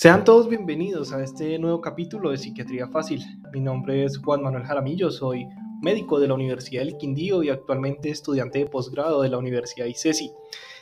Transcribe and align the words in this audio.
Sean 0.00 0.24
todos 0.24 0.48
bienvenidos 0.48 1.12
a 1.12 1.22
este 1.22 1.58
nuevo 1.58 1.82
capítulo 1.82 2.30
de 2.30 2.38
Psiquiatría 2.38 2.88
Fácil. 2.88 3.20
Mi 3.52 3.60
nombre 3.60 4.02
es 4.02 4.16
Juan 4.16 4.40
Manuel 4.40 4.64
Jaramillo, 4.64 5.10
soy 5.10 5.46
médico 5.82 6.18
de 6.18 6.26
la 6.26 6.32
Universidad 6.32 6.84
del 6.84 6.96
Quindío 6.96 7.42
y 7.42 7.50
actualmente 7.50 8.08
estudiante 8.08 8.60
de 8.60 8.66
posgrado 8.66 9.20
de 9.20 9.28
la 9.28 9.36
Universidad 9.36 9.84
ICESI. 9.84 10.32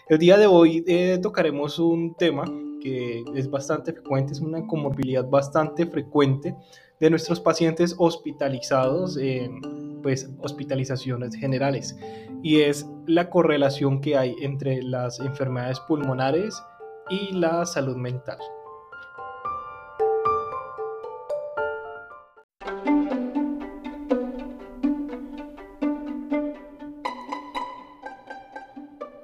El 0.09 0.19
día 0.19 0.37
de 0.37 0.47
hoy 0.47 0.85
eh, 0.87 1.19
tocaremos 1.21 1.81
un 1.81 2.15
tema 2.15 2.45
que 2.81 3.25
es 3.35 3.51
bastante 3.51 3.93
frecuente, 3.93 4.35
es 4.35 4.41
una 4.41 4.65
comorbilidad 4.69 5.29
bastante 5.29 5.85
frecuente 5.85 6.55
de 7.01 7.11
nuestros 7.11 7.41
pacientes 7.41 7.97
hospitalizados 7.99 9.17
en 9.17 10.01
pues, 10.01 10.31
hospitalizaciones 10.39 11.35
generales 11.35 11.99
y 12.45 12.61
es 12.61 12.87
la 13.09 13.31
correlación 13.31 14.01
que 14.01 14.17
hay 14.17 14.37
entre 14.43 14.81
las 14.81 15.19
enfermedades 15.19 15.81
pulmonares 15.81 16.63
y 17.11 17.33
la 17.33 17.67
salud 17.67 17.97
mental. 17.97 18.39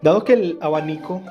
Dado 0.04 0.22
que 0.22 0.34
el 0.34 0.58
abanico 0.60 1.22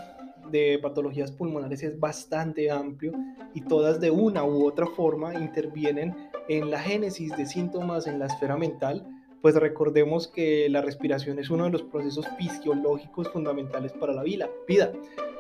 de 0.50 0.80
patologías 0.82 1.32
pulmonares 1.32 1.84
es 1.84 2.00
bastante 2.00 2.72
amplio 2.72 3.12
y 3.54 3.62
todas 3.62 4.02
de 4.02 4.10
una 4.10 4.44
u 4.46 4.66
otra 4.66 4.88
forma 4.88 5.36
intervienen 5.36 6.16
en 6.50 6.72
la 6.72 6.80
génesis 6.80 7.38
de 7.38 7.46
síntomas 7.46 8.08
en 8.08 8.18
la 8.18 8.26
esfera 8.26 8.58
mental, 8.58 9.06
pues 9.44 9.54
recordemos 9.54 10.28
que 10.28 10.70
la 10.70 10.82
respiración 10.82 11.38
es 11.38 11.52
uno 11.52 11.66
de 11.66 11.70
los 11.70 11.84
procesos 11.84 12.28
fisiológicos 12.40 13.30
fundamentales 13.30 13.94
para 13.94 14.12
la 14.12 14.24
vida, 14.24 14.50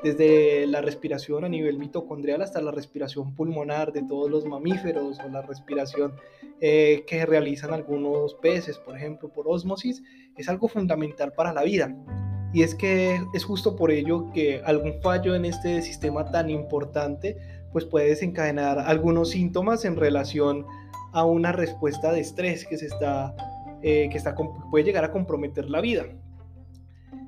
desde 0.04 0.68
la 0.68 0.81
respiración 0.81 1.44
a 1.44 1.50
nivel 1.50 1.80
mitocondrial 1.80 2.44
hasta 2.44 2.61
la 2.61 2.70
respiración 2.70 3.34
pulmonar 3.34 3.94
de 3.94 4.04
todos 4.04 4.30
los 4.30 4.45
mamíferos 4.45 5.20
o 5.20 5.30
la 5.30 5.42
respiración 5.42 6.14
eh, 6.61 7.04
que 7.08 7.26
realizan 7.26 7.73
algunos 7.73 8.36
peces, 8.36 8.78
por 8.78 8.95
ejemplo, 8.95 9.30
por 9.30 9.48
osmosis, 9.48 10.04
es 10.38 10.48
algo 10.50 10.67
fundamental 10.67 11.34
para 11.34 11.52
la 11.52 11.64
vida. 11.64 11.95
Y 12.54 12.62
es 12.62 12.76
que 12.76 13.20
es 13.34 13.44
justo 13.44 13.76
por 13.76 13.92
ello 13.92 14.32
que 14.32 14.62
algún 14.64 15.02
fallo 15.02 15.36
en 15.36 15.46
este 15.46 15.82
sistema 15.82 16.26
tan 16.32 16.50
importante 16.50 17.38
pues 17.72 17.86
puede 17.86 18.10
desencadenar 18.10 18.80
algunos 18.80 19.32
síntomas 19.32 19.84
en 19.84 19.95
relación 19.95 20.66
a 21.12 21.26
una 21.26 21.52
respuesta 21.52 22.12
de 22.12 22.20
estrés 22.20 22.66
que 22.66 22.78
se 22.78 22.86
está, 22.86 23.36
eh, 23.82 24.08
que 24.12 24.18
está, 24.18 24.36
puede 24.70 24.86
llegar 24.86 25.04
a 25.04 25.12
comprometer 25.12 25.70
la 25.70 25.82
vida. 25.82 26.06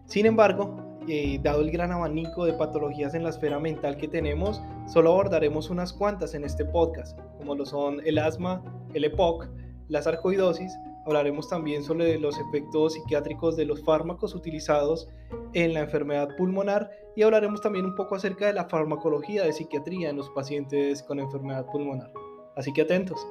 Sin 0.06 0.28
embargo, 0.28 1.00
eh, 1.08 1.39
dado 1.42 1.62
el 1.62 1.72
gran 1.72 1.92
abanico 1.92 2.45
de 2.45 2.54
patologías 2.54 3.16
en 3.16 3.23
la 3.23 3.30
esfera 3.30 3.60
mental 3.60 3.98
que 3.98 4.08
tenemos, 4.08 4.62
solo 4.88 5.12
abordaremos 5.12 5.72
unas 5.72 5.94
cuantas 5.94 6.36
en 6.36 6.44
este 6.44 6.66
podcast, 6.66 7.20
como 7.38 7.56
lo 7.56 7.66
son 7.66 8.02
el 8.06 8.20
asma, 8.20 8.64
el 8.94 9.04
EPOC, 9.06 9.48
la 9.88 10.02
sarcoidosis, 10.02 10.73
Hablaremos 11.06 11.48
también 11.48 11.84
sobre 11.84 12.17
los 12.17 12.39
efectos 12.39 12.94
psiquiátricos 12.94 13.56
de 13.56 13.66
los 13.66 13.84
fármacos 13.84 14.34
utilizados 14.34 15.08
en 15.53 15.75
la 15.75 15.81
enfermedad 15.81 16.30
pulmonar 16.36 16.89
y 17.16 17.22
hablaremos 17.22 17.61
también 17.61 17.86
un 17.86 17.94
poco 17.94 18.16
acerca 18.16 18.48
de 18.48 18.53
la 18.53 18.66
farmacología 18.66 19.44
de 19.44 19.53
psiquiatría 19.53 20.09
en 20.09 20.17
los 20.17 20.31
pacientes 20.31 21.03
con 21.03 21.20
enfermedad 21.20 21.67
pulmonar. 21.72 22.11
Así 22.56 22.73
que 22.73 22.81
atentos. 22.81 23.23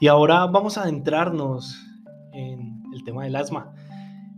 Y 0.00 0.08
ahora 0.08 0.46
vamos 0.46 0.78
a 0.78 0.82
adentrarnos 0.82 1.78
en 2.32 2.82
el 2.94 3.04
tema 3.04 3.24
del 3.24 3.36
asma. 3.36 3.74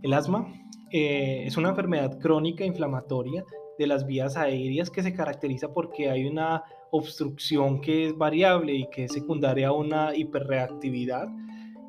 El 0.03 0.11
asma 0.11 0.51
eh, 0.91 1.43
es 1.45 1.55
una 1.55 1.69
enfermedad 1.69 2.19
crónica 2.19 2.65
inflamatoria 2.65 3.45
de 3.79 3.87
las 3.87 4.05
vías 4.05 4.35
aéreas 4.35 4.91
que 4.91 5.01
se 5.01 5.13
caracteriza 5.13 5.73
porque 5.73 6.09
hay 6.09 6.25
una 6.25 6.63
obstrucción 6.91 7.79
que 7.79 8.07
es 8.07 8.17
variable 8.17 8.73
y 8.73 8.89
que 8.89 9.05
es 9.05 9.13
secundaria 9.13 9.69
a 9.69 9.71
una 9.71 10.13
hiperreactividad 10.13 11.29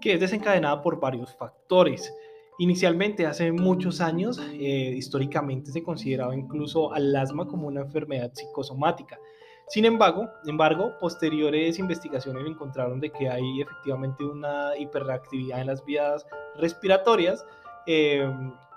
que 0.01 0.15
es 0.15 0.21
desencadenada 0.21 0.81
por 0.81 1.01
varios 1.01 1.35
factores. 1.37 2.15
Inicialmente, 2.59 3.27
hace 3.27 3.51
muchos 3.53 4.01
años, 4.01 4.41
eh, 4.53 4.95
históricamente 4.97 5.73
se 5.73 5.83
consideraba 5.83 6.35
incluso 6.35 6.93
al 6.93 7.15
asma 7.17 7.47
como 7.47 7.67
una 7.67 7.81
enfermedad 7.81 8.31
psicosomática. 8.33 9.19
Sin 9.67 9.85
embargo, 9.85 10.29
embargo, 10.47 10.93
posteriores 11.01 11.79
investigaciones 11.79 12.47
encontraron 12.47 13.01
de 13.01 13.11
que 13.11 13.29
hay 13.29 13.63
efectivamente 13.63 14.25
una 14.25 14.77
hiperreactividad 14.79 15.61
en 15.61 15.67
las 15.67 15.85
vías 15.85 16.27
respiratorias 16.57 17.45
eh, 17.87 18.31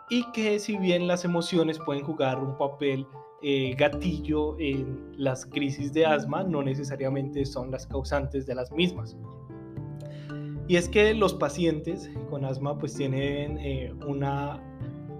y 0.09 0.23
que 0.31 0.59
si 0.59 0.77
bien 0.77 1.07
las 1.07 1.25
emociones 1.25 1.79
pueden 1.79 2.03
jugar 2.03 2.41
un 2.41 2.57
papel 2.57 3.07
eh, 3.41 3.75
gatillo 3.77 4.57
en 4.59 5.11
las 5.17 5.45
crisis 5.45 5.91
de 5.91 6.05
asma, 6.05 6.43
no 6.43 6.63
necesariamente 6.63 7.45
son 7.45 7.71
las 7.71 7.85
causantes 7.87 8.45
de 8.45 8.55
las 8.55 8.71
mismas. 8.71 9.17
Y 10.67 10.77
es 10.77 10.87
que 10.87 11.13
los 11.13 11.33
pacientes 11.33 12.09
con 12.29 12.45
asma 12.45 12.77
pues 12.77 12.95
tienen 12.95 13.57
eh, 13.57 13.93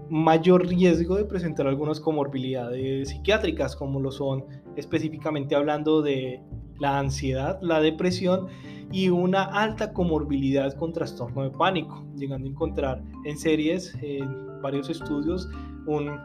mayor 0.10 0.68
riesgo 0.68 1.16
de 1.18 1.26
presentar 1.26 1.68
algunas 1.68 2.00
comorbilidades 2.00 3.10
psiquiátricas, 3.10 3.76
como 3.76 4.00
lo 4.00 4.12
son 4.12 4.46
específicamente 4.76 5.56
hablando 5.56 6.02
de 6.02 6.42
la 6.80 7.00
ansiedad, 7.00 7.60
la 7.62 7.82
depresión 7.82 8.48
y 8.94 9.10
una 9.10 9.44
alta 9.44 9.92
comorbilidad 9.92 10.72
con 10.78 10.94
trastorno 10.94 11.44
de 11.44 11.50
pánico, 11.50 12.06
llegando 12.16 12.48
a 12.48 12.52
encontrar 12.52 13.04
en 13.26 13.38
series, 13.38 13.98
en 14.02 14.62
varios 14.62 14.88
estudios, 14.88 15.50
un 15.88 16.20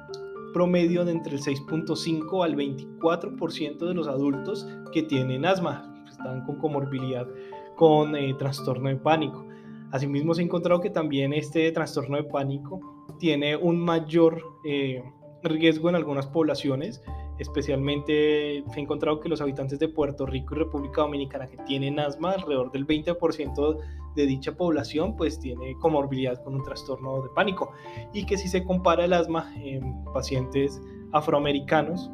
promedio 0.53 1.05
de 1.07 1.13
entre 1.13 1.37
el 1.37 1.41
6.5 1.41 2.45
al 2.45 2.57
24% 2.57 3.79
de 3.79 3.95
los 3.95 4.07
adultos 4.07 4.69
que 4.93 5.03
tienen 5.03 5.47
asma, 5.47 6.05
están 6.07 6.45
con 6.45 6.59
comorbilidad 6.59 7.27
con 7.77 8.15
eh, 8.15 8.35
trastorno 8.39 8.91
de 8.91 8.97
pánico. 8.97 9.47
Asimismo, 9.91 10.35
se 10.35 10.43
ha 10.43 10.45
encontrado 10.45 10.83
que 10.83 10.91
también 10.91 11.33
este 11.33 11.73
trastorno 11.73 12.19
de 12.19 12.25
pánico 12.25 13.07
tiene 13.19 13.57
un 13.57 13.81
mayor 13.81 14.43
eh, 14.67 15.03
riesgo 15.43 15.89
en 15.89 15.95
algunas 15.95 16.27
poblaciones 16.27 17.03
Especialmente 17.39 18.65
se 18.69 18.81
ha 18.81 18.83
encontrado 18.83 19.21
que 19.21 19.29
los 19.29 19.41
habitantes 19.41 19.79
de 19.79 19.89
Puerto 19.89 20.27
Rico 20.27 20.57
y 20.57 20.59
República 20.59 21.03
Dominicana 21.03 21.47
que 21.47 21.57
tienen 21.59 22.01
asma, 22.01 22.33
alrededor 22.33 22.73
del 22.73 22.85
20% 22.85 23.79
de 24.17 24.27
dicha 24.27 24.57
población, 24.57 25.17
pues 25.17 25.39
tiene 25.39 25.77
comorbilidad 25.79 26.43
con 26.43 26.57
un 26.57 26.65
trastorno 26.65 27.23
de 27.23 27.29
pánico. 27.37 27.71
Y 28.13 28.27
que 28.27 28.37
si 28.37 28.49
se 28.49 28.65
compara 28.65 29.05
el 29.05 29.13
asma 29.13 29.53
en 29.57 30.05
pacientes 30.13 30.81
afroamericanos, 31.13 32.11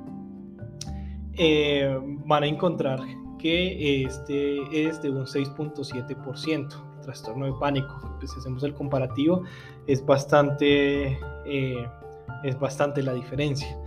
eh, 1.38 1.98
van 2.26 2.42
a 2.42 2.46
encontrar 2.46 3.00
que 3.38 4.04
este 4.04 4.88
es 4.88 5.00
de 5.00 5.10
un 5.10 5.24
6.7% 5.24 7.00
trastorno 7.00 7.46
de 7.46 7.52
pánico. 7.58 8.14
Pues 8.18 8.36
hacemos 8.36 8.62
el 8.62 8.74
comparativo, 8.74 9.42
es 9.86 10.04
bastante, 10.04 11.18
eh, 11.46 11.86
es 12.42 12.58
bastante 12.58 13.02
la 13.02 13.14
diferencia. 13.14 13.78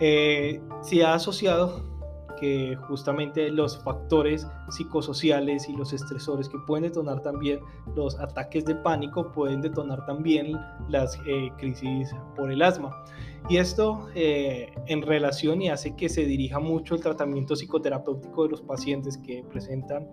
Eh, 0.00 0.60
se 0.82 1.04
ha 1.04 1.14
asociado 1.14 1.94
que 2.38 2.76
justamente 2.88 3.50
los 3.50 3.82
factores 3.82 4.46
psicosociales 4.68 5.68
y 5.68 5.76
los 5.76 5.92
estresores 5.92 6.48
que 6.48 6.58
pueden 6.66 6.84
detonar 6.84 7.20
también 7.22 7.60
los 7.94 8.18
ataques 8.18 8.64
de 8.64 8.74
pánico 8.74 9.30
pueden 9.32 9.60
detonar 9.60 10.04
también 10.06 10.58
las 10.88 11.18
eh, 11.26 11.50
crisis 11.58 12.14
por 12.36 12.50
el 12.50 12.62
asma. 12.62 13.04
Y 13.48 13.58
esto 13.58 14.08
eh, 14.14 14.72
en 14.86 15.02
relación 15.02 15.62
y 15.62 15.70
hace 15.70 15.94
que 15.94 16.08
se 16.08 16.24
dirija 16.24 16.58
mucho 16.58 16.94
el 16.94 17.00
tratamiento 17.00 17.54
psicoterapéutico 17.54 18.44
de 18.44 18.50
los 18.50 18.62
pacientes 18.62 19.18
que 19.18 19.44
presentan 19.50 20.08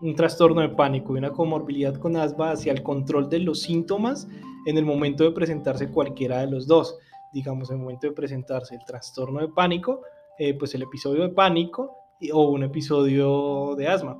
un 0.00 0.14
trastorno 0.14 0.60
de 0.60 0.68
pánico 0.70 1.14
y 1.14 1.18
una 1.18 1.32
comorbilidad 1.32 1.94
con 1.96 2.16
asma 2.16 2.52
hacia 2.52 2.72
el 2.72 2.82
control 2.82 3.28
de 3.28 3.40
los 3.40 3.62
síntomas 3.62 4.28
en 4.66 4.78
el 4.78 4.84
momento 4.84 5.24
de 5.24 5.32
presentarse 5.32 5.90
cualquiera 5.90 6.40
de 6.40 6.48
los 6.48 6.66
dos 6.66 6.98
digamos, 7.36 7.68
en 7.68 7.76
el 7.76 7.82
momento 7.82 8.06
de 8.06 8.14
presentarse 8.14 8.74
el 8.74 8.84
trastorno 8.86 9.40
de 9.40 9.48
pánico, 9.48 10.00
eh, 10.38 10.54
pues 10.54 10.74
el 10.74 10.82
episodio 10.82 11.22
de 11.22 11.28
pánico 11.28 11.94
o 12.32 12.48
un 12.48 12.62
episodio 12.62 13.74
de 13.76 13.88
asma. 13.88 14.18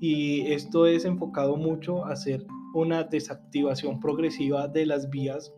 Y 0.00 0.52
esto 0.52 0.86
es 0.86 1.06
enfocado 1.06 1.56
mucho 1.56 2.04
a 2.04 2.12
hacer 2.12 2.46
una 2.74 3.04
desactivación 3.04 3.98
progresiva 4.00 4.68
de 4.68 4.84
las 4.84 5.08
vías 5.08 5.54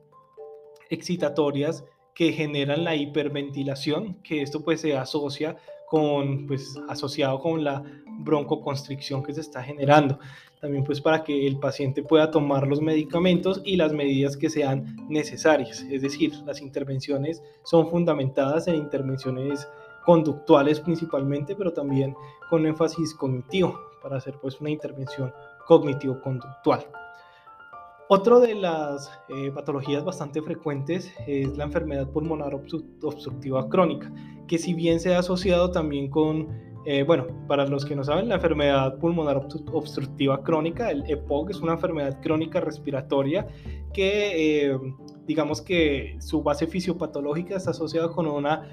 excitatorias 0.88 1.84
que 2.14 2.32
generan 2.32 2.84
la 2.84 2.94
hiperventilación, 2.94 4.14
que 4.22 4.42
esto 4.42 4.62
pues 4.62 4.80
se 4.80 4.96
asocia 4.96 5.56
con, 5.90 6.46
pues 6.46 6.78
asociado 6.88 7.40
con 7.40 7.64
la 7.64 7.82
broncoconstricción 8.06 9.22
que 9.22 9.34
se 9.34 9.40
está 9.40 9.62
generando 9.62 10.18
también 10.60 10.84
pues 10.84 11.00
para 11.00 11.24
que 11.24 11.46
el 11.46 11.58
paciente 11.58 12.02
pueda 12.02 12.30
tomar 12.30 12.66
los 12.66 12.80
medicamentos 12.80 13.62
y 13.64 13.76
las 13.76 13.92
medidas 13.92 14.36
que 14.36 14.50
sean 14.50 14.96
necesarias. 15.08 15.80
Es 15.90 16.02
decir, 16.02 16.34
las 16.44 16.60
intervenciones 16.60 17.42
son 17.64 17.88
fundamentadas 17.88 18.68
en 18.68 18.74
intervenciones 18.74 19.66
conductuales 20.04 20.80
principalmente, 20.80 21.56
pero 21.56 21.72
también 21.72 22.14
con 22.48 22.66
énfasis 22.66 23.14
cognitivo 23.14 23.80
para 24.02 24.18
hacer 24.18 24.34
pues 24.40 24.60
una 24.60 24.70
intervención 24.70 25.32
cognitivo-conductual. 25.66 26.86
Otra 28.08 28.40
de 28.40 28.56
las 28.56 29.10
eh, 29.28 29.52
patologías 29.54 30.04
bastante 30.04 30.42
frecuentes 30.42 31.12
es 31.28 31.56
la 31.56 31.64
enfermedad 31.64 32.08
pulmonar 32.08 32.52
obstructiva 32.54 33.68
crónica, 33.68 34.12
que 34.50 34.58
si 34.58 34.74
bien 34.74 34.98
se 34.98 35.14
ha 35.14 35.20
asociado 35.20 35.70
también 35.70 36.10
con, 36.10 36.48
eh, 36.84 37.04
bueno, 37.04 37.28
para 37.46 37.68
los 37.68 37.84
que 37.84 37.94
no 37.94 38.02
saben, 38.02 38.28
la 38.28 38.34
enfermedad 38.34 38.98
pulmonar 38.98 39.46
obstructiva 39.72 40.42
crónica, 40.42 40.90
el 40.90 41.08
EPOC, 41.08 41.50
es 41.50 41.60
una 41.60 41.74
enfermedad 41.74 42.20
crónica 42.20 42.60
respiratoria 42.60 43.46
que 43.94 44.72
eh, 44.72 44.78
digamos 45.24 45.62
que 45.62 46.16
su 46.18 46.42
base 46.42 46.66
fisiopatológica 46.66 47.56
está 47.56 47.70
asociada 47.70 48.10
con 48.10 48.26
una 48.26 48.68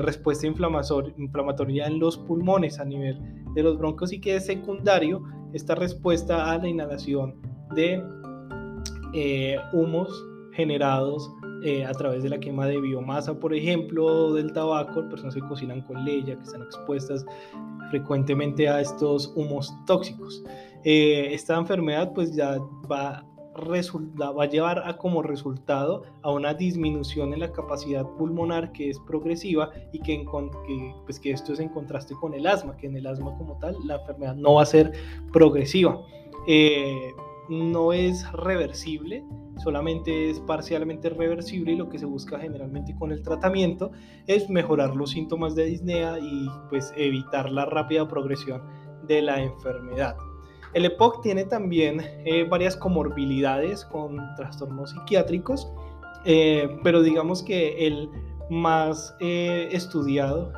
respuesta 0.00 0.46
inflamatoria 0.46 1.86
en 1.86 1.98
los 1.98 2.16
pulmones 2.16 2.80
a 2.80 2.86
nivel 2.86 3.20
de 3.52 3.62
los 3.62 3.76
broncos 3.76 4.14
y 4.14 4.20
que 4.20 4.36
es 4.36 4.46
secundario 4.46 5.22
esta 5.52 5.74
respuesta 5.74 6.50
a 6.50 6.56
la 6.56 6.68
inhalación 6.68 7.34
de 7.74 8.02
eh, 9.12 9.56
humos 9.72 10.08
generados 10.52 11.30
eh, 11.62 11.84
a 11.84 11.92
través 11.92 12.22
de 12.22 12.28
la 12.28 12.38
quema 12.38 12.66
de 12.66 12.80
biomasa, 12.80 13.38
por 13.38 13.54
ejemplo, 13.54 14.32
del 14.34 14.52
tabaco, 14.52 15.08
personas 15.08 15.34
que 15.34 15.40
cocinan 15.40 15.80
con 15.82 16.04
leña, 16.04 16.36
que 16.36 16.42
están 16.42 16.62
expuestas 16.62 17.24
frecuentemente 17.90 18.68
a 18.68 18.80
estos 18.80 19.32
humos 19.34 19.74
tóxicos. 19.86 20.42
Eh, 20.84 21.28
esta 21.32 21.56
enfermedad 21.56 22.12
pues 22.14 22.34
ya 22.34 22.58
va, 22.90 23.24
va 23.56 24.42
a 24.44 24.46
llevar 24.46 24.82
a 24.88 24.96
como 24.96 25.22
resultado 25.22 26.04
a 26.22 26.30
una 26.30 26.54
disminución 26.54 27.32
en 27.32 27.40
la 27.40 27.52
capacidad 27.52 28.06
pulmonar 28.16 28.70
que 28.72 28.90
es 28.90 28.98
progresiva 29.00 29.70
y 29.92 29.98
que, 30.00 30.24
que, 30.66 30.94
pues 31.04 31.18
que 31.18 31.32
esto 31.32 31.52
es 31.52 31.60
en 31.60 31.68
contraste 31.70 32.14
con 32.14 32.34
el 32.34 32.46
asma, 32.46 32.76
que 32.76 32.86
en 32.86 32.96
el 32.96 33.06
asma 33.06 33.36
como 33.36 33.58
tal 33.58 33.76
la 33.84 33.96
enfermedad 33.96 34.36
no 34.36 34.54
va 34.54 34.62
a 34.62 34.66
ser 34.66 34.92
progresiva 35.32 36.00
no 37.48 37.92
es 37.92 38.30
reversible, 38.32 39.24
solamente 39.62 40.30
es 40.30 40.40
parcialmente 40.40 41.10
reversible 41.10 41.72
y 41.72 41.76
lo 41.76 41.88
que 41.88 41.98
se 41.98 42.06
busca 42.06 42.38
generalmente 42.38 42.94
con 42.94 43.12
el 43.12 43.22
tratamiento 43.22 43.90
es 44.26 44.48
mejorar 44.48 44.94
los 44.94 45.10
síntomas 45.10 45.54
de 45.54 45.64
disnea 45.64 46.18
y 46.18 46.48
pues 46.68 46.92
evitar 46.96 47.50
la 47.50 47.64
rápida 47.64 48.06
progresión 48.06 48.62
de 49.06 49.22
la 49.22 49.42
enfermedad. 49.42 50.16
El 50.74 50.84
EPOC 50.84 51.22
tiene 51.22 51.44
también 51.44 52.00
eh, 52.24 52.46
varias 52.48 52.76
comorbilidades 52.76 53.84
con 53.86 54.18
trastornos 54.36 54.90
psiquiátricos, 54.90 55.70
eh, 56.24 56.68
pero 56.82 57.02
digamos 57.02 57.42
que 57.42 57.86
el 57.86 58.10
más 58.50 59.16
eh, 59.20 59.68
estudiado 59.72 60.52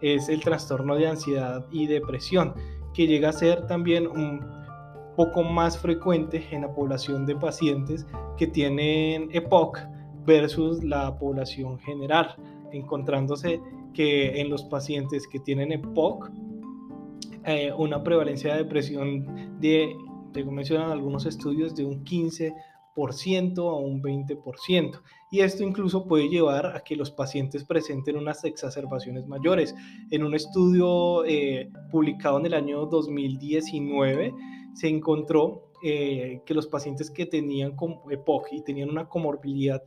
es 0.00 0.28
el 0.28 0.40
trastorno 0.40 0.96
de 0.96 1.08
ansiedad 1.08 1.64
y 1.70 1.86
depresión, 1.86 2.54
que 2.92 3.06
llega 3.06 3.28
a 3.28 3.32
ser 3.32 3.66
también 3.66 4.06
un 4.06 4.57
poco 5.18 5.42
más 5.42 5.76
frecuente 5.76 6.46
en 6.52 6.62
la 6.62 6.72
población 6.72 7.26
de 7.26 7.34
pacientes 7.34 8.06
que 8.36 8.46
tienen 8.46 9.28
EPOC 9.32 9.80
versus 10.24 10.84
la 10.84 11.18
población 11.18 11.76
general, 11.80 12.36
encontrándose 12.70 13.60
que 13.92 14.40
en 14.40 14.48
los 14.48 14.62
pacientes 14.62 15.26
que 15.26 15.40
tienen 15.40 15.72
EPOC, 15.72 16.30
eh, 17.46 17.72
una 17.76 18.00
prevalencia 18.04 18.52
de 18.52 18.62
depresión 18.62 19.58
de, 19.58 19.96
como 20.34 20.52
mencionan 20.52 20.92
algunos 20.92 21.26
estudios, 21.26 21.74
de 21.74 21.84
un 21.84 22.04
15% 22.04 23.58
a 23.58 23.74
un 23.74 24.00
20%. 24.00 25.00
Y 25.32 25.40
esto 25.40 25.64
incluso 25.64 26.06
puede 26.06 26.28
llevar 26.28 26.76
a 26.76 26.84
que 26.84 26.94
los 26.94 27.10
pacientes 27.10 27.64
presenten 27.64 28.16
unas 28.16 28.44
exacerbaciones 28.44 29.26
mayores. 29.26 29.74
En 30.12 30.22
un 30.22 30.36
estudio 30.36 31.24
eh, 31.24 31.68
publicado 31.90 32.38
en 32.38 32.46
el 32.46 32.54
año 32.54 32.86
2019, 32.86 34.32
se 34.74 34.88
encontró 34.88 35.70
eh, 35.82 36.40
que 36.44 36.54
los 36.54 36.66
pacientes 36.66 37.10
que 37.10 37.26
tenían 37.26 37.76
EPOC 38.10 38.52
y 38.52 38.62
tenían 38.62 38.90
una 38.90 39.08
comorbilidad 39.08 39.82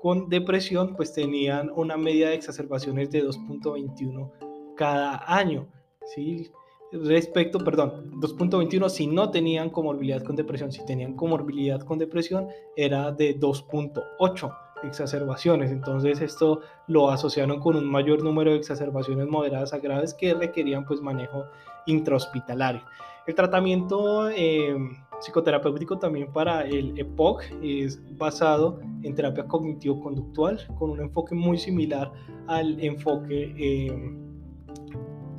con 0.00 0.28
depresión, 0.28 0.94
pues 0.96 1.12
tenían 1.12 1.70
una 1.74 1.96
media 1.96 2.28
de 2.28 2.34
exacerbaciones 2.34 3.10
de 3.10 3.24
2.21 3.24 4.30
cada 4.76 5.22
año, 5.26 5.68
¿sí? 6.14 6.50
Respecto, 6.92 7.58
perdón, 7.60 8.20
2.21 8.20 8.88
si 8.90 9.06
no 9.06 9.30
tenían 9.30 9.70
comorbilidad 9.70 10.22
con 10.22 10.36
depresión, 10.36 10.72
si 10.72 10.84
tenían 10.84 11.14
comorbilidad 11.14 11.80
con 11.80 11.98
depresión 11.98 12.48
era 12.76 13.12
de 13.12 13.38
2.8 13.38 14.54
exacerbaciones. 14.84 15.70
Entonces 15.70 16.20
esto 16.20 16.60
lo 16.86 17.10
asociaron 17.10 17.60
con 17.60 17.76
un 17.76 17.90
mayor 17.90 18.22
número 18.22 18.50
de 18.50 18.58
exacerbaciones 18.58 19.26
moderadas 19.26 19.72
a 19.72 19.78
graves 19.78 20.14
que 20.14 20.34
requerían 20.34 20.84
pues 20.84 21.00
manejo 21.00 21.46
intrahospitalario. 21.86 22.82
El 23.26 23.34
tratamiento 23.36 24.28
eh, 24.30 24.74
psicoterapéutico 25.20 25.98
también 25.98 26.32
para 26.32 26.62
el 26.62 26.98
EPOC 26.98 27.44
es 27.62 28.02
basado 28.18 28.80
en 29.04 29.14
terapia 29.14 29.46
cognitivo-conductual 29.46 30.66
con 30.76 30.90
un 30.90 31.00
enfoque 31.00 31.34
muy 31.36 31.56
similar 31.56 32.12
al 32.48 32.82
enfoque 32.82 33.54
eh, 33.56 34.16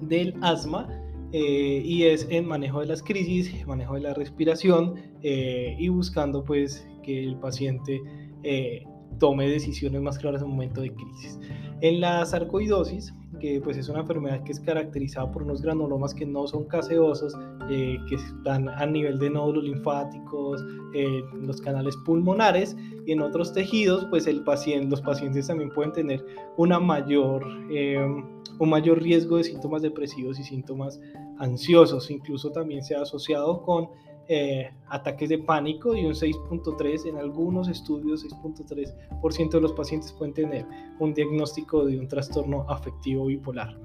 del 0.02 0.34
asma 0.42 0.88
eh, 1.34 1.82
y 1.84 2.04
es 2.04 2.26
en 2.30 2.48
manejo 2.48 2.80
de 2.80 2.86
las 2.86 3.04
crisis, 3.04 3.68
manejo 3.68 3.96
de 3.96 4.02
la 4.02 4.14
respiración 4.14 4.96
y 5.22 5.88
buscando 5.90 6.44
pues 6.44 6.88
que 7.02 7.24
el 7.24 7.38
paciente 7.38 8.02
tome 9.20 9.50
decisiones 9.50 10.02
más 10.02 10.20
claras 10.20 10.42
en 10.42 10.48
un 10.48 10.54
momento 10.54 10.82
de 10.82 10.94
crisis. 10.94 11.40
En 11.82 12.02
la 12.02 12.26
sarcoidosis 12.26 13.14
que 13.44 13.60
pues 13.60 13.76
es 13.76 13.90
una 13.90 14.00
enfermedad 14.00 14.42
que 14.46 14.54
es 14.54 14.60
caracterizada 14.62 15.30
por 15.30 15.44
unos 15.44 15.62
granulomas 15.62 16.14
que 16.14 16.26
no 16.26 16.48
son 16.48 16.64
caseosos, 16.64 17.34
eh, 17.70 17.98
que 18.08 18.16
están 18.16 18.70
a 18.70 18.86
nivel 18.86 19.20
de 19.20 19.30
nódulos 19.30 19.66
linfáticos, 19.66 20.64
eh, 20.94 21.22
los 21.42 21.60
canales 21.60 21.98
pulmonares 22.06 22.78
y 23.06 23.12
en 23.12 23.20
otros 23.20 23.52
tejidos, 23.52 24.06
pues 24.10 24.28
los 24.34 25.02
pacientes 25.02 25.48
también 25.48 25.72
pueden 25.72 25.92
tener 25.92 26.26
una 26.56 26.80
mayor, 26.80 27.46
eh, 27.70 28.00
un 28.60 28.70
mayor 28.70 29.02
riesgo 29.02 29.36
de 29.36 29.44
síntomas 29.44 29.82
depresivos 29.82 30.40
y 30.40 30.44
síntomas 30.46 31.02
ansiosos. 31.38 32.10
Incluso 32.12 32.50
también 32.50 32.82
se 32.82 32.96
ha 32.96 33.02
asociado 33.02 33.62
con 33.64 33.90
eh, 34.28 34.72
ataques 34.88 35.30
de 35.30 35.38
pánico 35.40 35.96
y 35.96 36.06
un 36.06 36.14
6.3, 36.14 37.08
en 37.08 37.18
algunos 37.18 37.68
estudios 37.68 38.26
6.3% 38.26 39.50
de 39.50 39.62
los 39.62 39.74
pacientes 39.74 40.14
pueden 40.14 40.34
tener 40.34 40.66
un 41.00 41.14
diagnóstico 41.14 41.86
de 41.86 42.00
un 42.00 42.08
trastorno 42.08 42.66
afectivo 42.70 43.26
bipolar. 43.26 43.78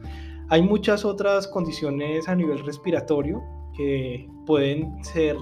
Hay 0.49 0.63
muchas 0.63 1.05
otras 1.05 1.49
condiciones 1.49 2.29
a 2.29 2.35
nivel 2.35 2.65
respiratorio 2.65 3.43
que 3.77 4.29
pueden 4.47 5.03
ser 5.05 5.37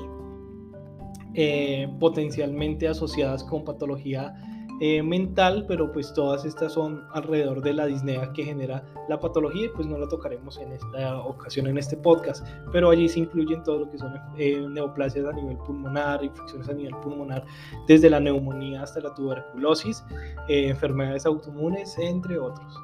eh, 1.35 1.89
potencialmente 2.01 2.89
asociadas 2.89 3.45
con 3.45 3.65
patología 3.65 4.35
eh, 4.81 5.03
mental, 5.03 5.65
pero 5.67 5.91
pues 5.91 6.13
todas 6.13 6.45
estas 6.45 6.75
son 6.75 7.05
alrededor 7.13 7.63
de 7.63 7.73
la 7.73 7.87
disnea 7.87 8.33
que 8.33 8.45
genera 8.45 8.85
la 9.09 9.19
patología 9.19 9.67
y 9.67 9.69
pues 9.71 9.87
no 9.87 9.99
la 9.99 10.09
tocaremos 10.09 10.59
en 10.59 10.73
esta 10.73 11.19
ocasión 11.21 11.67
en 11.67 11.79
este 11.79 11.97
podcast, 11.97 12.47
pero 12.73 12.91
allí 12.91 13.09
se 13.09 13.21
incluyen 13.21 13.63
todo 13.63 13.81
lo 13.81 13.91
que 13.91 13.99
son 13.99 14.15
eh, 14.37 14.67
neoplasias 14.69 15.27
a 15.27 15.33
nivel 15.33 15.57
pulmonar, 15.59 16.23
infecciones 16.23 16.69
a 16.69 16.75
nivel 16.75 16.95
pulmonar, 17.03 17.45
desde 17.87 18.11
la 18.11 18.21
neumonía 18.21 18.83
hasta 18.83 19.01
la 19.01 19.15
tuberculosis, 19.15 20.05
eh, 20.49 20.69
enfermedades 20.69 21.25
autoinmunes, 21.25 21.97
entre 21.99 22.39
otros. 22.39 22.81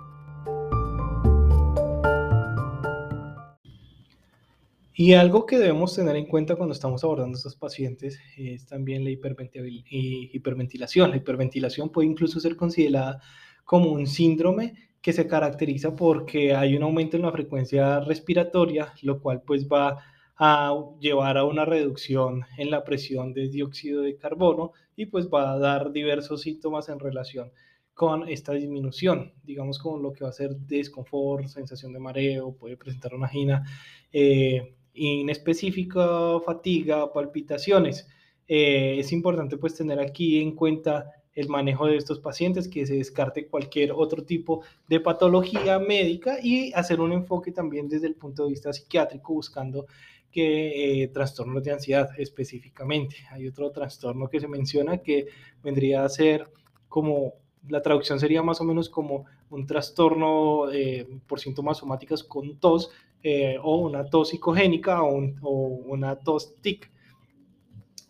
Y 5.05 5.15
algo 5.15 5.47
que 5.47 5.59
debemos 5.59 5.97
tener 5.97 6.15
en 6.15 6.27
cuenta 6.27 6.55
cuando 6.55 6.75
estamos 6.75 7.03
abordando 7.03 7.35
a 7.35 7.39
estos 7.39 7.57
pacientes 7.57 8.21
es 8.37 8.67
también 8.67 9.03
la 9.03 9.11
hiperventilación. 9.11 11.11
La 11.11 11.17
hiperventilación 11.17 11.91
puede 11.91 12.07
incluso 12.07 12.39
ser 12.39 12.55
considerada 12.55 13.21
como 13.65 13.91
un 13.91 14.07
síndrome 14.07 14.75
que 15.01 15.13
se 15.13 15.27
caracteriza 15.27 15.97
porque 15.97 16.55
hay 16.55 16.77
un 16.77 16.85
aumento 16.85 17.17
en 17.17 17.25
la 17.25 17.33
frecuencia 17.33 17.99
respiratoria, 17.99 18.95
lo 19.03 19.21
cual 19.21 19.43
pues 19.45 19.67
va 19.67 19.99
a 20.37 20.73
llevar 21.01 21.37
a 21.37 21.47
una 21.47 21.65
reducción 21.65 22.45
en 22.57 22.71
la 22.71 22.85
presión 22.85 23.33
de 23.33 23.49
dióxido 23.49 24.03
de 24.03 24.17
carbono 24.17 24.71
y 24.95 25.07
pues 25.07 25.29
va 25.29 25.51
a 25.51 25.59
dar 25.59 25.91
diversos 25.91 26.43
síntomas 26.43 26.89
en 26.89 27.01
relación 27.01 27.51
con 27.93 28.29
esta 28.29 28.53
disminución, 28.53 29.33
digamos 29.43 29.81
como 29.81 29.99
lo 29.99 30.13
que 30.13 30.23
va 30.23 30.31
a 30.31 30.33
ser 30.33 30.55
desconfort, 30.55 31.49
sensación 31.49 31.93
de 31.93 31.99
mareo, 31.99 32.55
puede 32.55 32.77
presentar 32.77 33.15
una 33.15 33.27
angina, 33.27 33.65
eh, 34.13 34.77
inespecífica, 34.95 36.41
fatiga, 36.45 37.13
palpitaciones. 37.13 38.09
Eh, 38.49 38.97
es 38.99 39.13
importante 39.13 39.57
pues 39.57 39.75
tener 39.75 40.01
aquí 40.01 40.41
en 40.41 40.55
cuenta 40.55 41.11
el 41.35 41.49
manejo 41.49 41.87
de 41.87 41.97
estos 41.97 42.21
pacientes, 42.21 42.69
que 42.69 42.87
se 42.87 42.97
descarte 42.97 43.47
cualquier 43.47 43.93
otro 43.93 44.25
tipo 44.25 44.63
de 44.89 45.01
patología 45.01 45.79
médica 45.79 46.37
y 46.43 46.73
hacer 46.75 47.01
un 47.01 47.13
enfoque 47.13 47.53
también 47.53 47.89
desde 47.89 48.07
el 48.07 48.17
punto 48.17 48.45
de 48.45 48.51
vista 48.51 48.73
psiquiátrico, 48.73 49.33
buscando 49.33 49.87
que 50.31 51.03
eh, 51.03 51.09
trastornos 51.09 51.63
de 51.63 51.73
ansiedad 51.73 52.11
específicamente. 52.19 53.17
Hay 53.31 53.47
otro 53.47 53.71
trastorno 53.71 54.29
que 54.29 54.41
se 54.41 54.49
menciona 54.49 54.99
que 54.99 55.27
vendría 55.63 56.05
a 56.05 56.09
ser 56.09 56.51
como 56.89 57.35
la 57.69 57.81
traducción 57.81 58.19
sería 58.19 58.43
más 58.43 58.61
o 58.61 58.65
menos 58.65 58.89
como 58.89 59.27
un 59.53 59.67
trastorno 59.67 60.71
eh, 60.73 61.07
por 61.27 61.39
síntomas 61.39 61.79
somáticas 61.79 62.25
con 62.25 62.59
tos 62.59 62.91
eh, 63.23 63.57
o 63.63 63.77
una 63.77 64.05
tos 64.05 64.31
psicogénica 64.31 65.03
o, 65.03 65.17
una 65.47 66.17
tos 66.17 66.55
tic. 66.61 66.91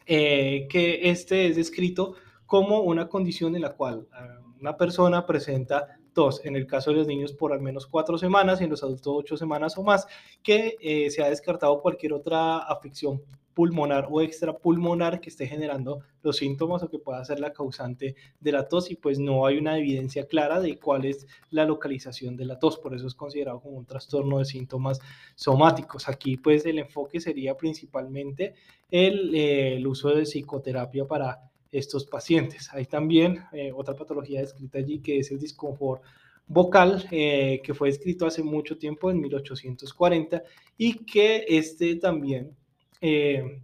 eh, 0.06 0.66
que 0.70 1.10
este 1.10 1.46
es 1.48 1.56
descrito 1.56 2.14
como 2.46 2.80
una 2.80 3.08
condición 3.08 3.54
en 3.56 3.62
la 3.62 3.74
cual 3.74 4.06
ah, 4.12 4.40
una 4.60 4.76
persona 4.76 5.26
presenta 5.26 5.98
tos, 6.12 6.44
en 6.44 6.56
el 6.56 6.66
caso 6.66 6.90
de 6.90 6.98
los 6.98 7.06
niños 7.06 7.32
por 7.32 7.52
al 7.52 7.60
menos 7.60 7.86
cuatro 7.86 8.18
semanas 8.18 8.60
y 8.60 8.64
en 8.64 8.70
los 8.70 8.82
adultos 8.82 9.14
ocho 9.16 9.36
semanas 9.36 9.76
o 9.78 9.82
más, 9.82 10.06
que 10.42 10.76
eh, 10.80 11.10
se 11.10 11.22
ha 11.22 11.28
descartado 11.28 11.80
cualquier 11.80 12.12
otra 12.12 12.58
afección 12.58 13.22
pulmonar 13.54 14.08
o 14.10 14.20
extrapulmonar 14.20 15.20
que 15.20 15.30
esté 15.30 15.46
generando 15.46 16.00
los 16.22 16.36
síntomas 16.36 16.82
o 16.82 16.88
que 16.88 16.98
pueda 16.98 17.24
ser 17.24 17.40
la 17.40 17.52
causante 17.52 18.14
de 18.40 18.52
la 18.52 18.68
tos 18.68 18.90
y 18.90 18.96
pues 18.96 19.18
no 19.18 19.46
hay 19.46 19.58
una 19.58 19.78
evidencia 19.78 20.26
clara 20.26 20.60
de 20.60 20.78
cuál 20.78 21.04
es 21.04 21.26
la 21.50 21.64
localización 21.64 22.36
de 22.36 22.44
la 22.44 22.58
tos, 22.58 22.78
por 22.78 22.94
eso 22.94 23.06
es 23.06 23.14
considerado 23.14 23.60
como 23.60 23.76
un 23.76 23.86
trastorno 23.86 24.38
de 24.38 24.44
síntomas 24.44 25.00
somáticos. 25.34 26.08
Aquí 26.08 26.36
pues 26.36 26.64
el 26.66 26.78
enfoque 26.78 27.20
sería 27.20 27.56
principalmente 27.56 28.54
el, 28.90 29.32
eh, 29.34 29.82
uso 29.86 30.10
de 30.10 30.22
psicoterapia 30.22 31.06
para 31.06 31.50
estos 31.70 32.06
pacientes. 32.06 32.68
Hay 32.72 32.86
también 32.86 33.44
eh, 33.52 33.72
otra 33.74 33.94
patología 33.94 34.40
descrita 34.40 34.78
allí 34.78 35.00
que 35.00 35.18
es 35.18 35.30
el 35.30 35.38
disconfort 35.38 36.02
vocal, 36.46 37.06
eh, 37.10 37.60
que 37.64 37.74
fue 37.74 37.88
escrito 37.88 38.26
hace 38.26 38.42
mucho 38.42 38.76
tiempo, 38.76 39.10
en 39.10 39.20
1840, 39.20 40.42
y 40.76 41.04
que 41.04 41.44
este 41.48 41.96
también 41.96 42.56
eh, 43.02 43.60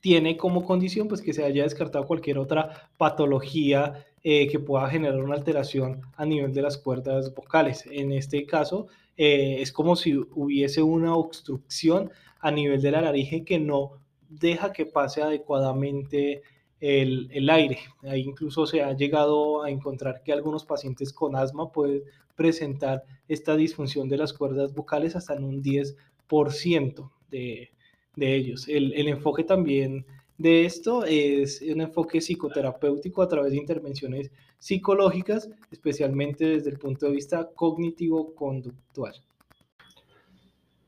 tiene 0.00 0.38
como 0.38 0.64
condición 0.64 1.08
pues, 1.08 1.20
que 1.20 1.34
se 1.34 1.44
haya 1.44 1.64
descartado 1.64 2.06
cualquier 2.06 2.38
otra 2.38 2.90
patología 2.96 4.06
que 4.22 4.58
pueda 4.58 4.88
generar 4.88 5.22
una 5.22 5.34
alteración 5.34 6.00
a 6.16 6.24
nivel 6.24 6.54
de 6.54 6.62
las 6.62 6.78
cuerdas 6.78 7.34
vocales. 7.34 7.84
En 7.90 8.10
este 8.10 8.46
caso, 8.46 8.86
es 9.18 9.70
como 9.70 9.96
si 9.96 10.16
hubiese 10.16 10.80
una 10.80 11.14
obstrucción 11.14 12.10
a 12.40 12.50
nivel 12.50 12.80
de 12.80 12.90
la 12.90 13.02
laringe 13.02 13.44
que 13.44 13.58
no 13.58 13.98
deja 14.28 14.72
que 14.72 14.86
pase 14.86 15.22
adecuadamente 15.22 16.42
el, 16.80 17.48
aire. 17.50 17.78
Ahí 18.02 18.20
incluso 18.22 18.66
se 18.66 18.82
ha 18.82 18.92
llegado 18.92 19.62
a 19.62 19.70
encontrar 19.70 20.22
que 20.22 20.32
algunos 20.32 20.64
pacientes 20.64 21.12
con 21.12 21.36
asma 21.36 21.72
pueden 21.72 22.02
presentar 22.34 23.04
esta 23.28 23.56
disfunción 23.56 24.08
de 24.08 24.18
las 24.18 24.32
cuerdas 24.32 24.74
vocales 24.74 25.16
hasta 25.16 25.34
en 25.34 25.44
un 25.44 25.62
10% 25.62 27.10
de, 27.30 27.70
de 28.16 28.34
ellos. 28.34 28.68
El, 28.68 28.92
el, 28.94 29.08
enfoque 29.08 29.44
también 29.44 30.06
de 30.38 30.64
esto 30.64 31.04
es 31.04 31.62
un 31.62 31.80
enfoque 31.80 32.20
psicoterapéutico 32.20 33.22
a 33.22 33.28
través 33.28 33.52
de 33.52 33.58
intervenciones 33.58 34.30
psicológicas, 34.58 35.48
especialmente 35.70 36.46
desde 36.46 36.70
el 36.70 36.78
punto 36.78 37.06
de 37.06 37.12
vista 37.12 37.50
cognitivo-conductual. 37.54 39.14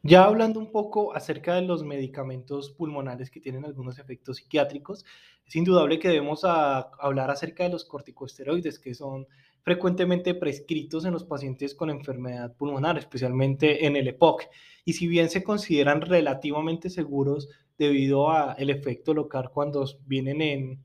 Ya 0.03 0.25
hablando 0.25 0.61
un 0.61 0.71
poco 0.71 1.17
acerca 1.17 1.57
de 1.57 1.63
los 1.63 1.83
medicamentos 1.83 2.71
pulmonares 2.71 3.29
que 3.29 3.41
tienen 3.41 3.65
algunos 3.65 3.99
efectos 3.99 4.37
psiquiátricos, 4.37 5.05
es 5.45 5.57
indudable 5.57 5.99
que 5.99 6.09
debemos 6.09 6.45
hablar 6.45 7.31
acerca 7.31 7.65
de 7.65 7.71
los 7.71 7.85
corticosteroides, 7.85 8.79
que 8.79 8.95
son 8.95 9.27
frecuentemente 9.67 10.33
prescritos 10.37 11.05
en 11.07 11.13
los 11.13 11.25
pacientes 11.25 11.75
con 11.75 11.91
enfermedad 11.91 12.55
pulmonar, 12.55 12.99
especialmente 12.99 13.85
en 13.85 13.97
el 13.97 14.07
EPOC. 14.07 14.45
Y 14.85 14.93
si 14.93 15.09
bien 15.09 15.29
se 15.29 15.43
consideran 15.43 16.03
relativamente 16.03 16.89
seguros 16.89 17.49
debido 17.77 18.31
al 18.31 18.71
efecto 18.71 19.13
local 19.13 19.51
cuando 19.53 19.85
vienen 20.07 20.41
en, 20.41 20.85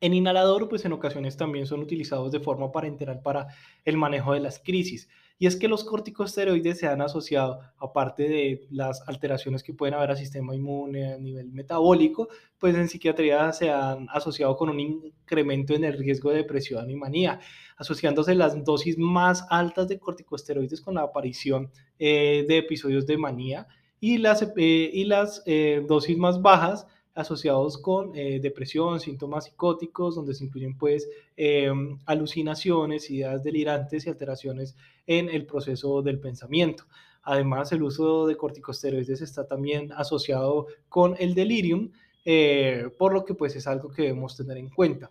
en 0.00 0.14
inhalador, 0.14 0.70
pues 0.70 0.86
en 0.86 0.94
ocasiones 0.94 1.36
también 1.36 1.66
son 1.66 1.80
utilizados 1.80 2.32
de 2.32 2.40
forma 2.40 2.72
parenteral 2.72 3.20
para 3.20 3.48
el 3.84 3.98
manejo 3.98 4.32
de 4.32 4.40
las 4.40 4.60
crisis. 4.60 5.10
Y 5.38 5.46
es 5.46 5.56
que 5.56 5.68
los 5.68 5.84
corticosteroides 5.84 6.78
se 6.78 6.86
han 6.86 7.00
asociado, 7.00 7.60
aparte 7.78 8.28
de 8.28 8.66
las 8.70 9.06
alteraciones 9.08 9.62
que 9.62 9.74
pueden 9.74 9.94
haber 9.94 10.10
al 10.10 10.16
sistema 10.16 10.54
inmune 10.54 11.12
a 11.12 11.18
nivel 11.18 11.50
metabólico, 11.50 12.28
pues 12.58 12.76
en 12.76 12.88
psiquiatría 12.88 13.52
se 13.52 13.70
han 13.70 14.08
asociado 14.10 14.56
con 14.56 14.70
un 14.70 14.80
incremento 14.80 15.74
en 15.74 15.84
el 15.84 15.98
riesgo 15.98 16.30
de 16.30 16.36
depresión 16.36 16.88
y 16.88 16.94
manía, 16.94 17.40
asociándose 17.76 18.34
las 18.34 18.64
dosis 18.64 18.96
más 18.96 19.44
altas 19.50 19.88
de 19.88 19.98
corticosteroides 19.98 20.80
con 20.80 20.94
la 20.94 21.02
aparición 21.02 21.70
eh, 21.98 22.44
de 22.46 22.58
episodios 22.58 23.06
de 23.06 23.18
manía 23.18 23.66
y 24.00 24.18
las, 24.18 24.42
eh, 24.42 24.90
y 24.92 25.04
las 25.04 25.42
eh, 25.46 25.82
dosis 25.88 26.16
más 26.16 26.40
bajas 26.42 26.86
asociados 27.14 27.78
con 27.78 28.14
eh, 28.16 28.40
depresión, 28.40 29.00
síntomas 29.00 29.44
psicóticos, 29.44 30.16
donde 30.16 30.34
se 30.34 30.44
incluyen 30.44 30.76
pues 30.76 31.08
em, 31.36 31.98
alucinaciones, 32.06 33.10
ideas 33.10 33.42
delirantes 33.42 34.06
y 34.06 34.10
alteraciones 34.10 34.76
en 35.06 35.28
el 35.28 35.46
proceso 35.46 36.02
del 36.02 36.18
pensamiento. 36.18 36.84
Además, 37.22 37.72
el 37.72 37.82
uso 37.82 38.26
de 38.26 38.36
corticosteroides 38.36 39.22
está 39.22 39.46
también 39.46 39.92
asociado 39.92 40.66
con 40.88 41.16
el 41.18 41.34
delirium, 41.34 41.90
eh, 42.24 42.90
por 42.98 43.14
lo 43.14 43.24
que 43.24 43.34
pues 43.34 43.56
es 43.56 43.66
algo 43.66 43.90
que 43.90 44.02
debemos 44.02 44.36
tener 44.36 44.58
en 44.58 44.68
cuenta. 44.68 45.10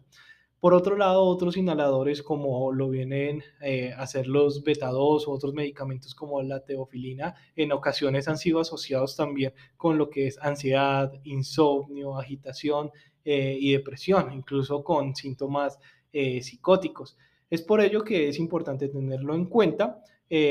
Por 0.63 0.73
otro 0.73 0.95
lado, 0.95 1.23
otros 1.23 1.57
inhaladores 1.57 2.23
como 2.23 2.71
lo 2.71 2.87
vienen 2.89 3.43
eh, 3.59 3.91
a 3.91 4.03
hacer 4.03 4.27
los 4.27 4.63
beta-2 4.63 5.27
o 5.27 5.31
otros 5.31 5.53
medicamentos 5.53 6.15
como 6.15 6.41
la 6.41 6.61
teofilina, 6.61 7.35
en 7.57 7.73
ocasiones 7.73 8.29
han 8.29 8.37
sido 8.37 8.61
asociados 8.61 9.17
también 9.17 9.53
con 9.75 9.97
lo 9.97 10.09
que 10.09 10.25
es 10.27 10.39
ansiedad, 10.41 11.11
insomnio, 11.25 12.17
agitación 12.17 12.91
eh, 13.25 13.57
y 13.59 13.73
depresión, 13.73 14.31
incluso 14.31 14.85
con 14.85 15.13
síntomas 15.17 15.79
eh, 16.13 16.41
psicóticos. 16.41 17.17
Es 17.49 17.61
por 17.61 17.81
ello 17.81 18.01
que 18.01 18.29
es 18.29 18.39
importante 18.39 18.87
tenerlo 18.87 19.35
en 19.35 19.47
cuenta 19.47 20.01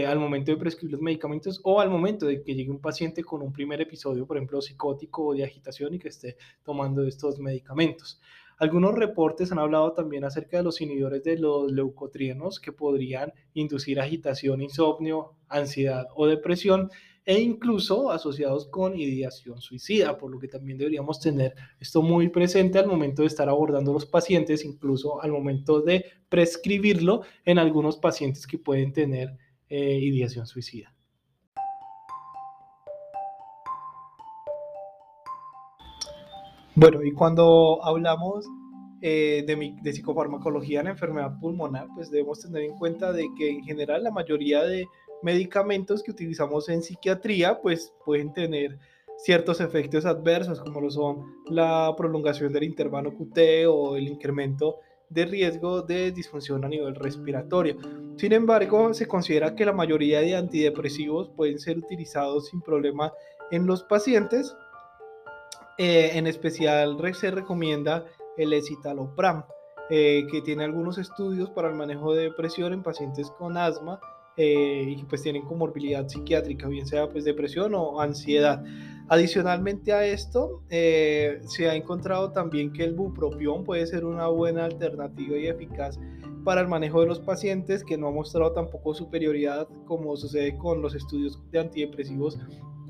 al 0.07 0.21
momento 0.21 0.52
de 0.52 0.59
prescribir 0.59 0.92
los 0.92 1.00
medicamentos 1.00 1.61
o 1.64 1.81
al 1.81 1.90
momento 1.90 2.26
de 2.26 2.40
que 2.40 2.54
llegue 2.54 2.71
un 2.71 2.81
paciente 2.81 3.25
con 3.25 3.42
un 3.42 3.52
primer 3.52 3.81
episodio, 3.81 4.26
por 4.26 4.37
ejemplo, 4.37 4.61
psicótico 4.61 5.25
o 5.25 5.35
de 5.35 5.42
agitación 5.42 5.95
y 5.95 5.99
que 5.99 6.09
esté 6.09 6.37
tomando 6.62 7.02
estos 7.04 7.40
medicamentos. 7.40 8.21
Algunos 8.62 8.95
reportes 8.95 9.50
han 9.50 9.59
hablado 9.59 9.92
también 9.92 10.23
acerca 10.23 10.59
de 10.59 10.62
los 10.62 10.81
inhibidores 10.81 11.25
de 11.25 11.37
los 11.37 11.73
leucotrienos 11.73 12.61
que 12.61 12.71
podrían 12.71 13.33
inducir 13.54 13.99
agitación, 13.99 14.62
insomnio, 14.62 15.33
ansiedad 15.49 16.07
o 16.14 16.28
depresión 16.28 16.88
e 17.25 17.40
incluso 17.40 18.12
asociados 18.12 18.69
con 18.69 18.97
ideación 18.97 19.61
suicida, 19.61 20.16
por 20.16 20.31
lo 20.31 20.38
que 20.38 20.47
también 20.47 20.78
deberíamos 20.78 21.19
tener 21.19 21.57
esto 21.81 22.02
muy 22.02 22.28
presente 22.28 22.78
al 22.78 22.87
momento 22.87 23.23
de 23.23 23.28
estar 23.28 23.49
abordando 23.49 23.92
los 23.92 24.07
pacientes, 24.07 24.64
incluso 24.64 25.21
al 25.21 25.33
momento 25.33 25.81
de 25.81 26.04
prescribirlo 26.28 27.23
en 27.45 27.59
algunos 27.59 27.97
pacientes 27.97 28.47
que 28.47 28.59
pueden 28.59 28.92
tener 28.92 29.37
eh, 29.69 29.99
ideación 30.00 30.47
suicida. 30.47 30.95
Bueno, 36.75 37.02
y 37.02 37.12
cuando 37.12 37.85
hablamos 37.85 38.47
eh, 39.02 39.45
de, 39.47 39.93
psicofarmacología 39.93 40.81
en 40.81 40.87
enfermedad 40.87 41.38
pulmonar, 41.38 41.87
pues 41.95 42.11
debemos 42.11 42.41
tener 42.41 42.62
en 42.62 42.76
cuenta 42.79 43.12
de 43.12 43.29
que 43.37 43.50
en 43.50 43.62
general 43.62 44.02
la 44.02 44.11
mayoría 44.11 44.62
de 44.64 44.87
medicamentos 45.23 46.02
que 46.02 46.12
utilizamos 46.12 46.71
en 46.71 46.83
psiquiatría, 46.83 47.61
pues 47.61 47.93
pueden 48.07 48.33
tener 48.33 48.79
ciertos 49.19 49.61
efectos 49.61 50.07
adversos, 50.07 50.61
como 50.61 50.81
lo 50.81 50.91
son 50.91 51.26
la 51.47 51.93
prolongación 51.97 52.52
del 52.52 52.64
intervalo 52.64 53.12
QT 53.12 53.67
o 53.69 53.97
el 53.97 54.09
incremento 54.09 54.79
de 55.11 55.26
riesgo 55.26 55.83
de 55.83 56.11
disfunción 56.11 56.64
a 56.64 56.69
nivel 56.69 56.95
respiratorio. 56.95 57.76
Sin 58.17 58.33
embargo, 58.33 58.95
se 58.95 59.07
considera 59.07 59.55
que 59.55 59.67
la 59.67 59.75
mayoría 59.75 60.21
de 60.21 60.37
antidepresivos 60.37 61.29
pueden 61.29 61.59
ser 61.59 61.76
utilizados 61.76 62.49
sin 62.49 62.62
problema 62.62 63.12
en 63.50 63.67
los 63.67 63.83
pacientes 63.85 64.57
eh, 65.85 66.17
en 66.17 66.29
especial 66.29 66.97
se 67.12 67.33
recomienda 67.33 68.05
el 68.37 68.53
escitalopram, 68.53 69.43
eh, 69.91 70.29
que 70.31 70.41
tiene 70.41 70.62
algunos 70.62 70.97
estudios 70.97 71.51
para 71.51 71.71
el 71.71 71.75
manejo 71.75 72.15
de 72.15 72.23
depresión 72.23 72.73
en 72.73 72.85
pacientes 72.85 73.33
con 73.33 73.57
asma 73.57 73.99
eh, 74.37 74.95
y 74.97 75.03
pues 75.03 75.25
tienen 75.25 75.43
comorbilidad 75.43 76.07
psiquiátrica, 76.07 76.69
bien 76.69 76.87
sea 76.87 77.09
pues 77.09 77.25
depresión 77.25 77.75
o 77.75 78.01
ansiedad. 78.01 78.62
Adicionalmente 79.09 79.93
a 79.93 80.07
esto, 80.07 80.62
se 80.69 81.69
ha 81.69 81.75
encontrado 81.75 82.31
también 82.31 82.73
que 82.73 82.85
el 82.85 82.95
bupropión 82.95 83.65
puede 83.65 83.85
ser 83.89 84.05
una 84.05 84.29
buena 84.29 84.67
alternativa 84.67 85.37
y 85.37 85.49
eficaz 85.49 85.99
para 86.45 86.61
el 86.61 86.69
manejo 86.69 87.01
de 87.01 87.09
los 87.09 87.19
pacientes 87.19 87.83
que 87.83 87.99
no 87.99 88.07
ha 88.07 88.12
mostrado 88.12 88.53
tampoco 88.53 88.95
superioridad 88.95 89.67
como 89.87 90.17
sucede 90.17 90.57
con 90.59 90.81
los 90.81 90.95
estudios 90.95 91.43
de 91.51 91.59
antidepresivos 91.59 92.39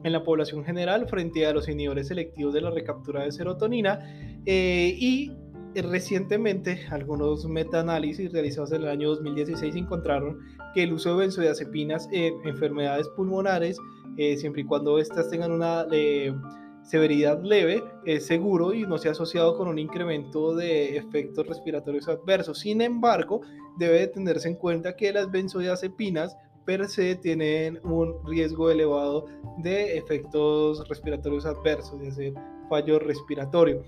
en 0.05 0.13
la 0.13 0.25
población 0.25 0.65
general 0.65 1.07
frente 1.09 1.47
a 1.47 1.53
los 1.53 1.69
inhibidores 1.69 2.09
selectivos 2.09 2.55
de 2.55 2.61
la 2.61 2.71
recaptura 2.71 3.25
de 3.25 3.33
serotonina 3.33 4.01
eh, 4.47 4.95
y 4.99 5.33
recientemente 5.81 6.87
algunos 6.91 7.47
metaanálisis 7.47 8.31
realizados 8.33 8.73
en 8.73 8.83
el 8.83 8.89
año 8.89 9.09
2016 9.11 9.75
encontraron 9.77 10.39
que 10.75 10.83
el 10.83 10.93
uso 10.93 11.11
de 11.11 11.23
benzodiazepinas 11.23 12.09
en 12.13 12.35
enfermedades 12.47 13.09
pulmonares, 13.11 13.79
eh, 14.17 14.37
siempre 14.37 14.63
y 14.63 14.65
cuando 14.65 14.99
éstas 14.99 15.31
tengan 15.31 15.53
una 15.53 15.87
eh, 15.91 16.35
severidad 16.83 17.43
leve, 17.43 17.83
es 18.05 18.27
seguro 18.27 18.75
y 18.75 18.83
no 18.83 18.99
se 18.99 19.09
ha 19.09 19.13
asociado 19.13 19.57
con 19.57 19.69
un 19.69 19.79
incremento 19.79 20.55
de 20.55 20.97
efectos 20.97 21.47
respiratorios 21.47 22.09
adversos. 22.09 22.59
Sin 22.59 22.81
embargo, 22.81 23.41
debe 23.79 24.07
tenerse 24.09 24.49
en 24.49 24.57
cuenta 24.57 24.97
que 24.97 25.13
las 25.13 25.31
benzodiazepinas 25.31 26.37
per 26.65 26.89
se 26.89 27.17
tienen 27.17 27.81
un 27.85 28.15
riesgo 28.27 28.71
elevado 28.71 29.27
de 29.59 29.97
efectos 29.97 30.87
respiratorios 30.89 31.47
adversos, 31.47 32.01
de 32.01 32.09
hacer 32.09 32.35
fallo 32.69 32.99
respiratorio. 32.99 33.83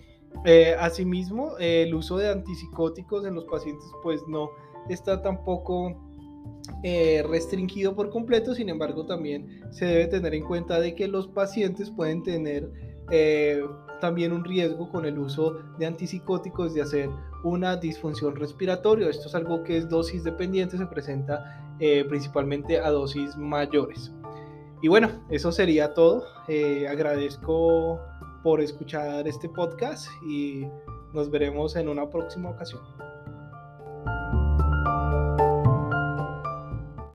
Eh, 0.45 0.75
asimismo, 0.79 1.57
el 1.59 1.95
uso 1.95 2.19
de 2.19 2.31
antipsicóticos 2.31 3.25
en 3.25 3.35
los 3.35 3.45
pacientes 3.45 3.87
pues 4.03 4.21
no 4.29 4.51
está 4.89 5.23
tampoco 5.23 5.97
eh, 6.83 7.25
restringido 7.29 7.95
por 7.95 8.11
completo, 8.11 8.55
sin 8.55 8.69
embargo 8.69 9.07
también 9.07 9.63
se 9.71 9.87
debe 9.87 10.07
tener 10.07 10.35
en 10.35 10.45
cuenta 10.45 10.81
de 10.81 10.95
que 10.95 11.09
los 11.09 11.29
pacientes 11.29 11.91
pueden 11.91 12.23
tener 12.23 12.71
eh, 13.11 13.63
también 14.01 14.33
un 14.33 14.45
riesgo 14.45 14.91
con 14.91 15.07
el 15.07 15.19
uso 15.19 15.59
de 15.79 15.87
antipsicóticos 15.87 16.75
de 16.75 16.83
hacer 16.83 17.09
una 17.43 17.77
disfunción 17.77 18.37
respiratoria. 18.37 19.09
Esto 19.09 19.29
es 19.29 19.35
algo 19.35 19.63
que 19.63 19.79
es 19.79 19.89
dosis 19.89 20.25
dependiente, 20.25 20.77
se 20.77 20.87
presenta 20.87 21.64
eh, 21.81 22.05
principalmente 22.09 22.79
a 22.79 22.91
dosis 22.91 23.37
mayores. 23.37 24.13
Y 24.83 24.89
bueno, 24.89 25.09
eso 25.31 25.51
sería 25.51 25.95
todo. 25.95 26.25
agradezco 26.89 28.01
por 28.43 28.61
escuchar 28.61 29.27
este 29.27 29.49
podcast 29.49 30.07
y 30.29 30.67
nos 31.15 31.31
veremos 31.31 31.77
en 31.77 31.89
una 31.89 32.11
próxima 32.11 32.51
ocasión. 32.51 32.83